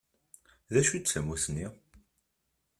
[0.73, 1.67] D acu i d tamusni?